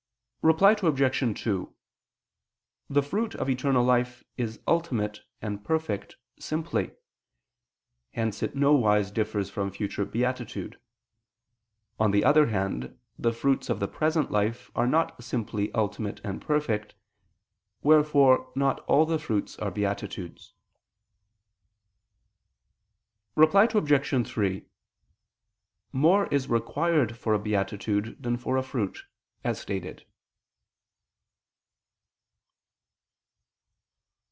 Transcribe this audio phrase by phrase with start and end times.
[0.43, 1.39] Reply Obj.
[1.43, 1.75] 2:
[2.89, 6.95] The fruit of eternal life is ultimate and perfect simply:
[8.13, 10.79] hence it nowise differs from future beatitude.
[11.99, 16.41] On the other hand the fruits of the present life are not simply ultimate and
[16.41, 16.95] perfect;
[17.83, 20.55] wherefore not all the fruits are beatitudes.
[23.35, 24.27] Reply Obj.
[24.27, 24.65] 3:
[25.91, 29.05] More is required for a beatitude than for a fruit,
[29.43, 30.03] as stated.